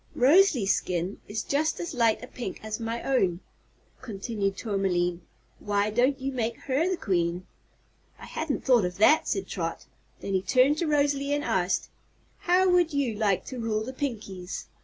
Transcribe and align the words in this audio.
"Rosalie's 0.15 0.73
skin 0.75 1.21
is 1.27 1.43
just 1.43 1.79
as 1.79 1.93
light 1.93 2.23
a 2.23 2.27
pink 2.27 2.59
as 2.63 2.79
my 2.79 3.03
own," 3.03 3.39
continued 4.01 4.57
Tourmaline. 4.57 5.21
"Why 5.59 5.91
don't 5.91 6.19
you 6.19 6.31
make 6.31 6.57
her 6.61 6.89
the 6.89 6.97
Queen?" 6.97 7.45
"I 8.17 8.25
hadn't 8.25 8.65
thought 8.65 8.83
of 8.83 8.97
that," 8.97 9.27
said 9.27 9.45
Trot. 9.45 9.85
Then 10.19 10.33
she 10.33 10.41
turned 10.41 10.79
to 10.79 10.87
Rosalie 10.87 11.35
and 11.35 11.43
asked: 11.43 11.89
"How 12.39 12.67
would 12.67 12.93
you 12.95 13.13
like 13.13 13.45
to 13.45 13.59
rule 13.59 13.83
the 13.83 13.93
Pinkies?" 13.93 14.65